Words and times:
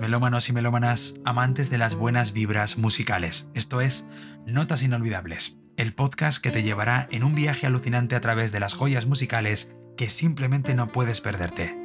melómanos 0.00 0.48
y 0.48 0.52
melómanas, 0.52 1.14
amantes 1.24 1.70
de 1.70 1.78
las 1.78 1.94
buenas 1.94 2.32
vibras 2.32 2.76
musicales. 2.76 3.50
Esto 3.54 3.80
es 3.80 4.08
Notas 4.44 4.82
Inolvidables, 4.82 5.58
el 5.76 5.94
podcast 5.94 6.42
que 6.42 6.50
te 6.50 6.64
llevará 6.64 7.06
en 7.12 7.22
un 7.22 7.36
viaje 7.36 7.66
alucinante 7.66 8.16
a 8.16 8.20
través 8.20 8.50
de 8.50 8.58
las 8.58 8.74
joyas 8.74 9.06
musicales 9.06 9.76
que 9.96 10.10
simplemente 10.10 10.74
no 10.74 10.88
puedes 10.88 11.20
perderte. 11.20 11.76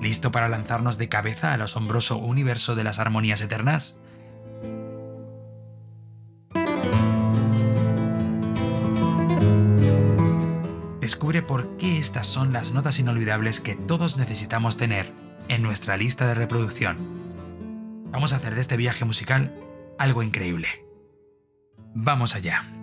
¿Listo 0.00 0.30
para 0.30 0.48
lanzarnos 0.48 0.96
de 0.96 1.08
cabeza 1.08 1.52
al 1.52 1.62
asombroso 1.62 2.16
universo 2.16 2.76
de 2.76 2.84
las 2.84 3.00
armonías 3.00 3.40
eternas? 3.40 4.00
Descubre 11.28 11.46
por 11.46 11.76
qué 11.76 11.98
estas 11.98 12.26
son 12.26 12.54
las 12.54 12.72
notas 12.72 12.98
inolvidables 12.98 13.60
que 13.60 13.74
todos 13.74 14.16
necesitamos 14.16 14.78
tener 14.78 15.12
en 15.48 15.62
nuestra 15.62 15.98
lista 15.98 16.26
de 16.26 16.34
reproducción. 16.34 16.96
Vamos 18.10 18.32
a 18.32 18.36
hacer 18.36 18.54
de 18.54 18.62
este 18.62 18.78
viaje 18.78 19.04
musical 19.04 19.54
algo 19.98 20.22
increíble. 20.22 20.86
Vamos 21.94 22.34
allá. 22.34 22.77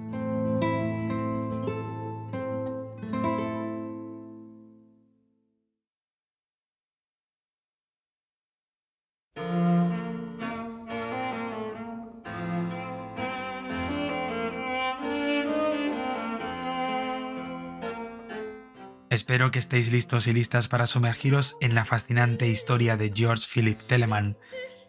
Espero 19.15 19.49
que 19.49 19.59
estéis 19.59 19.93
listos 19.93 20.27
y 20.27 20.33
listas 20.33 20.67
para 20.67 20.87
sumergiros 20.87 21.55
en 21.61 21.73
la 21.73 21.85
fascinante 21.85 22.49
historia 22.49 22.97
de 22.97 23.13
George 23.15 23.47
Philipp 23.49 23.79
Telemann 23.79 24.37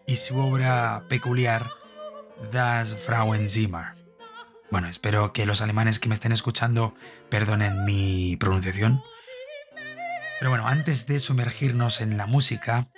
y 0.05 0.17
su 0.17 0.37
obra 0.37 1.05
peculiar 1.09 1.71
Das 2.51 2.97
Frauenzimmer. 2.97 3.95
Bueno, 4.69 4.89
espero 4.89 5.33
que 5.33 5.47
los 5.47 5.63
alemanes 5.63 6.01
que 6.01 6.09
me 6.09 6.17
estén 6.17 6.33
escuchando 6.33 6.93
perdonen 7.29 7.85
mi 7.85 8.37
pronunciación. 8.37 9.01
Pero 10.41 10.51
bueno, 10.51 10.67
antes 10.67 11.07
de 11.07 11.21
sumergirnos 11.21 12.01
en 12.01 12.17
la 12.17 12.27
música, 12.27 12.89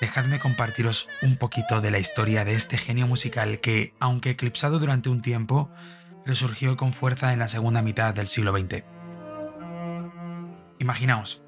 dejadme 0.00 0.40
compartiros 0.40 1.08
un 1.22 1.36
poquito 1.36 1.80
de 1.80 1.92
la 1.92 2.00
historia 2.00 2.44
de 2.44 2.54
este 2.54 2.78
genio 2.78 3.06
musical 3.06 3.60
que, 3.60 3.94
aunque 4.00 4.30
eclipsado 4.30 4.80
durante 4.80 5.08
un 5.08 5.22
tiempo, 5.22 5.70
resurgió 6.26 6.76
con 6.76 6.92
fuerza 6.92 7.32
en 7.32 7.38
la 7.38 7.46
segunda 7.46 7.80
mitad 7.80 8.12
del 8.12 8.26
siglo 8.26 8.50
XX. 8.58 8.97
Imaginaos, 10.80 11.42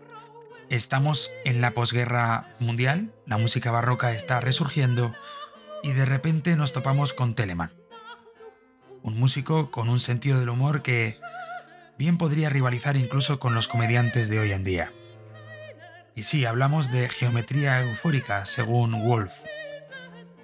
estamos 0.71 1.33
en 1.45 1.61
la 1.61 1.71
posguerra 1.71 2.53
mundial, 2.59 3.13
la 3.27 3.39
música 3.39 3.71
barroca 3.71 4.13
está 4.13 4.41
resurgiendo 4.41 5.15
y 5.85 5.93
de 5.93 6.05
repente 6.05 6.57
nos 6.57 6.73
topamos 6.73 7.13
con 7.13 7.37
Telemann. 7.37 7.71
Un 9.03 9.19
músico 9.19 9.71
con 9.71 9.89
un 9.89 10.01
sentido 10.01 10.41
del 10.41 10.49
humor 10.49 10.83
que 10.83 11.17
bien 11.97 12.19
podría 12.19 12.51
rivalizar 12.51 12.97
incluso 12.97 13.39
con 13.39 13.55
los 13.55 13.69
comediantes 13.69 14.29
de 14.29 14.41
hoy 14.41 14.51
en 14.51 14.65
día. 14.65 14.93
Y 16.17 16.25
sí, 16.25 16.45
hablamos 16.45 16.91
de 16.91 17.09
geometría 17.09 17.81
eufórica, 17.83 18.45
según 18.45 19.07
Wolf. 19.07 19.33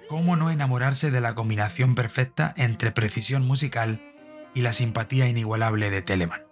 ¿Cómo 0.07 0.37
no 0.37 0.49
enamorarse 0.49 1.11
de 1.11 1.19
la 1.19 1.35
combinación 1.35 1.93
perfecta 1.93 2.53
entre 2.55 2.93
precisión 2.93 3.45
musical 3.45 3.99
y 4.53 4.61
la 4.61 4.71
simpatía 4.71 5.27
inigualable 5.27 5.89
de 5.89 6.01
Telemann? 6.01 6.46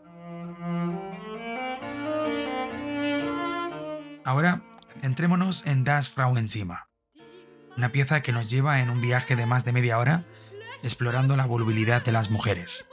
Ahora, 4.26 4.64
centrémonos 5.02 5.68
en 5.68 5.84
Das 5.84 6.10
Frauenzimmer, 6.10 6.80
una 7.78 7.92
pieza 7.92 8.24
que 8.24 8.32
nos 8.32 8.50
lleva 8.50 8.82
en 8.82 8.90
un 8.90 9.00
viaje 9.00 9.36
de 9.36 9.46
más 9.46 9.66
de 9.66 9.72
media 9.72 10.00
hora 10.00 10.26
explorando 10.82 11.38
la 11.38 11.46
volubilidad 11.46 12.04
de 12.04 12.12
las 12.12 12.32
mujeres. 12.32 12.90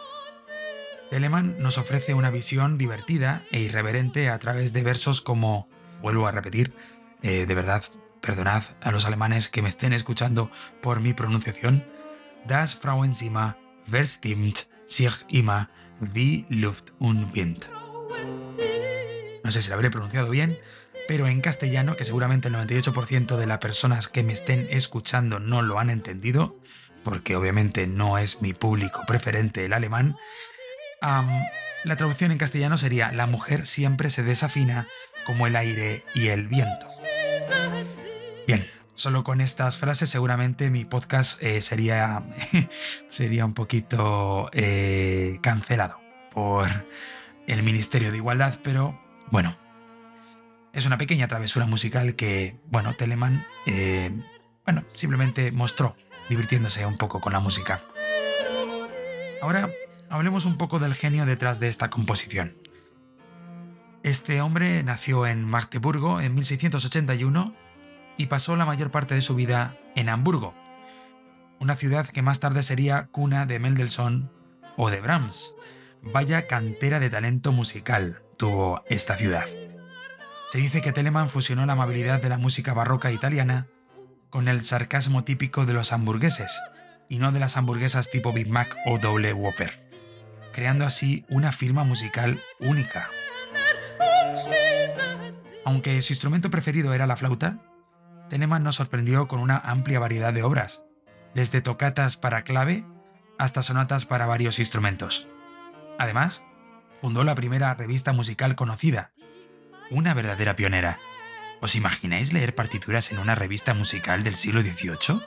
Telemann 1.10 1.56
nos 1.58 1.78
ofrece 1.78 2.12
una 2.12 2.30
visión 2.30 2.76
divertida 2.76 3.46
e 3.50 3.60
irreverente 3.60 4.28
a 4.28 4.38
través 4.38 4.74
de 4.74 4.82
versos 4.82 5.22
como, 5.22 5.70
vuelvo 6.02 6.26
a 6.26 6.32
repetir, 6.32 6.74
eh, 7.22 7.46
de 7.46 7.54
verdad, 7.54 7.82
perdonad 8.20 8.64
a 8.82 8.90
los 8.90 9.06
alemanes 9.06 9.48
que 9.48 9.62
me 9.62 9.70
estén 9.70 9.94
escuchando 9.94 10.50
por 10.82 11.00
mi 11.00 11.14
pronunciación, 11.14 11.82
Das 12.46 12.74
Frauenzimmer 12.74 13.56
verstimmt 13.86 14.68
sich 14.84 15.24
immer 15.28 15.70
wie 15.98 16.44
Luft 16.50 16.90
und 16.98 17.32
Wind. 17.32 17.70
No 19.44 19.50
sé 19.50 19.62
si 19.62 19.70
lo 19.70 19.74
habré 19.74 19.90
pronunciado 19.90 20.28
bien, 20.30 20.58
pero 21.08 21.28
en 21.28 21.40
castellano, 21.40 21.96
que 21.96 22.04
seguramente 22.04 22.48
el 22.48 22.54
98% 22.54 23.36
de 23.36 23.46
las 23.46 23.58
personas 23.58 24.08
que 24.08 24.22
me 24.22 24.32
estén 24.32 24.66
escuchando 24.70 25.38
no 25.40 25.62
lo 25.62 25.78
han 25.78 25.90
entendido, 25.90 26.56
porque 27.04 27.36
obviamente 27.36 27.86
no 27.86 28.18
es 28.18 28.42
mi 28.42 28.52
público 28.54 29.02
preferente 29.06 29.64
el 29.64 29.72
alemán, 29.72 30.16
la 31.84 31.96
traducción 31.96 32.30
en 32.30 32.38
castellano 32.38 32.78
sería 32.78 33.10
La 33.10 33.26
mujer 33.26 33.66
siempre 33.66 34.08
se 34.08 34.22
desafina 34.22 34.88
como 35.26 35.46
el 35.46 35.56
aire 35.56 36.04
y 36.14 36.28
el 36.28 36.46
viento. 36.46 36.86
Bien, 38.46 38.68
solo 38.94 39.24
con 39.24 39.40
estas 39.40 39.78
frases 39.78 40.08
seguramente 40.10 40.70
mi 40.70 40.84
podcast 40.84 41.42
eh, 41.42 41.60
sería, 41.60 42.22
sería 43.08 43.44
un 43.44 43.54
poquito 43.54 44.48
eh, 44.52 45.38
cancelado 45.42 46.00
por 46.32 46.68
el 47.46 47.62
Ministerio 47.62 48.12
de 48.12 48.18
Igualdad, 48.18 48.58
pero 48.62 49.00
bueno, 49.30 49.56
es 50.72 50.86
una 50.86 50.98
pequeña 50.98 51.28
travesura 51.28 51.66
musical 51.66 52.14
que, 52.14 52.56
bueno, 52.70 52.94
Telemann, 52.96 53.46
eh, 53.66 54.10
bueno, 54.64 54.84
simplemente 54.92 55.52
mostró, 55.52 55.96
divirtiéndose 56.28 56.86
un 56.86 56.96
poco 56.96 57.20
con 57.20 57.32
la 57.32 57.40
música. 57.40 57.82
Ahora 59.40 59.70
hablemos 60.08 60.44
un 60.44 60.56
poco 60.56 60.78
del 60.78 60.94
genio 60.94 61.26
detrás 61.26 61.60
de 61.60 61.68
esta 61.68 61.90
composición. 61.90 62.56
Este 64.02 64.40
hombre 64.40 64.82
nació 64.82 65.26
en 65.26 65.44
Magdeburgo 65.44 66.20
en 66.20 66.34
1681 66.34 67.54
y 68.16 68.26
pasó 68.26 68.56
la 68.56 68.64
mayor 68.64 68.90
parte 68.90 69.14
de 69.14 69.22
su 69.22 69.34
vida 69.34 69.76
en 69.94 70.08
Hamburgo, 70.08 70.54
una 71.62 71.76
ciudad 71.76 72.08
que 72.08 72.22
más 72.22 72.40
tarde 72.40 72.64
sería 72.64 73.06
cuna 73.12 73.46
de 73.46 73.60
Mendelssohn 73.60 74.32
o 74.76 74.90
de 74.90 75.00
Brahms. 75.00 75.54
Vaya 76.02 76.48
cantera 76.48 76.98
de 76.98 77.08
talento 77.08 77.52
musical 77.52 78.20
tuvo 78.36 78.82
esta 78.88 79.16
ciudad. 79.16 79.46
Se 80.52 80.58
dice 80.58 80.82
que 80.82 80.92
Telemann 80.92 81.30
fusionó 81.30 81.64
la 81.64 81.72
amabilidad 81.72 82.20
de 82.20 82.28
la 82.28 82.36
música 82.36 82.74
barroca 82.74 83.10
italiana 83.10 83.68
con 84.28 84.48
el 84.48 84.60
sarcasmo 84.60 85.24
típico 85.24 85.64
de 85.64 85.72
los 85.72 85.94
hamburgueses, 85.94 86.60
y 87.08 87.20
no 87.20 87.32
de 87.32 87.40
las 87.40 87.56
hamburguesas 87.56 88.10
tipo 88.10 88.34
Big 88.34 88.50
Mac 88.50 88.76
o 88.84 88.98
Double 88.98 89.32
Whopper, 89.32 89.90
creando 90.52 90.84
así 90.84 91.24
una 91.30 91.52
firma 91.52 91.84
musical 91.84 92.42
única. 92.60 93.08
Aunque 95.64 96.02
su 96.02 96.12
instrumento 96.12 96.50
preferido 96.50 96.92
era 96.92 97.06
la 97.06 97.16
flauta, 97.16 97.56
Telemann 98.28 98.62
nos 98.62 98.76
sorprendió 98.76 99.28
con 99.28 99.40
una 99.40 99.56
amplia 99.56 100.00
variedad 100.00 100.34
de 100.34 100.42
obras, 100.42 100.84
desde 101.34 101.62
tocatas 101.62 102.18
para 102.18 102.44
clave 102.44 102.84
hasta 103.38 103.62
sonatas 103.62 104.04
para 104.04 104.26
varios 104.26 104.58
instrumentos. 104.58 105.28
Además, 105.98 106.44
fundó 107.00 107.24
la 107.24 107.34
primera 107.34 107.72
revista 107.72 108.12
musical 108.12 108.54
conocida, 108.54 109.12
una 109.92 110.14
verdadera 110.14 110.56
pionera. 110.56 110.98
¿Os 111.60 111.76
imagináis 111.76 112.32
leer 112.32 112.54
partituras 112.54 113.12
en 113.12 113.18
una 113.18 113.34
revista 113.34 113.74
musical 113.74 114.24
del 114.24 114.36
siglo 114.36 114.62
XVIII? 114.62 115.20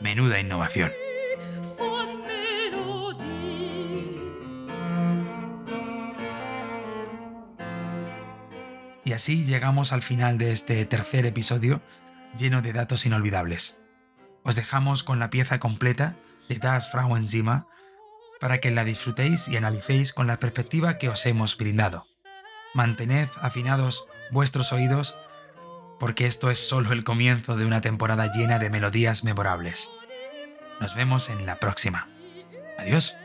Menuda 0.00 0.40
innovación. 0.40 0.92
Y 9.04 9.12
así 9.12 9.44
llegamos 9.44 9.92
al 9.92 10.02
final 10.02 10.38
de 10.38 10.52
este 10.52 10.84
tercer 10.86 11.26
episodio 11.26 11.80
lleno 12.36 12.62
de 12.62 12.72
datos 12.72 13.06
inolvidables. 13.06 13.80
Os 14.42 14.56
dejamos 14.56 15.04
con 15.04 15.18
la 15.18 15.30
pieza 15.30 15.60
completa 15.60 16.16
de 16.48 16.58
Das 16.58 16.90
Frauenzimmer 16.90 17.62
para 18.40 18.58
que 18.58 18.70
la 18.70 18.84
disfrutéis 18.84 19.48
y 19.48 19.56
analicéis 19.56 20.12
con 20.12 20.26
la 20.26 20.38
perspectiva 20.38 20.98
que 20.98 21.08
os 21.08 21.24
hemos 21.26 21.56
brindado 21.56 22.06
mantened 22.74 23.28
afinados 23.40 24.06
vuestros 24.30 24.72
oídos, 24.72 25.16
porque 25.98 26.26
esto 26.26 26.50
es 26.50 26.58
solo 26.58 26.92
el 26.92 27.04
comienzo 27.04 27.56
de 27.56 27.64
una 27.64 27.80
temporada 27.80 28.30
llena 28.30 28.58
de 28.58 28.70
melodías 28.70 29.24
memorables. 29.24 29.90
Nos 30.80 30.94
vemos 30.94 31.30
en 31.30 31.46
la 31.46 31.58
próxima. 31.58 32.08
Adiós. 32.78 33.16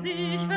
sich 0.00 0.48